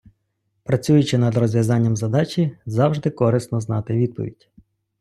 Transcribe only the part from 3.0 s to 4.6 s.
корисно знати відповідь.